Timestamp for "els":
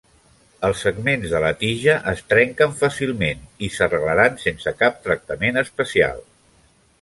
0.67-0.79